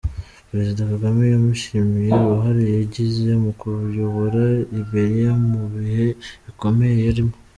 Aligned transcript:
Perezida 0.49 0.81
Kagame 0.91 1.23
yamushimiye 1.33 2.11
uruhare 2.21 2.63
yagize 2.77 3.29
mu 3.43 3.51
kuyobora 3.59 4.41
Liberia 4.75 5.31
mu 5.49 5.61
bihe 5.73 6.07
bikomeye 6.45 6.95
yarimo. 7.07 7.35